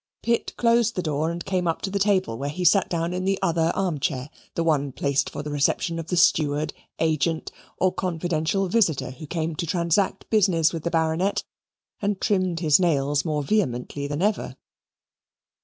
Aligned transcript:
Pitt 0.23 0.55
closed 0.57 0.95
the 0.95 1.03
door 1.03 1.29
and 1.29 1.45
came 1.45 1.67
up 1.67 1.83
to 1.83 1.91
the 1.91 1.99
table, 1.99 2.35
where 2.35 2.49
he 2.49 2.65
sat 2.65 2.89
down 2.89 3.13
in 3.13 3.23
the 3.23 3.37
other 3.43 3.71
arm 3.75 3.99
chair 3.99 4.31
that 4.55 4.63
one 4.63 4.91
placed 4.91 5.29
for 5.29 5.43
the 5.43 5.51
reception 5.51 5.99
of 5.99 6.07
the 6.07 6.17
steward, 6.17 6.73
agent, 6.97 7.51
or 7.77 7.93
confidential 7.93 8.67
visitor 8.67 9.11
who 9.11 9.27
came 9.27 9.55
to 9.57 9.67
transact 9.67 10.27
business 10.31 10.73
with 10.73 10.83
the 10.83 10.89
Baronet 10.89 11.43
and 12.01 12.19
trimmed 12.19 12.61
his 12.61 12.79
nails 12.79 13.23
more 13.23 13.43
vehemently 13.43 14.07
than 14.07 14.23
ever. 14.23 14.55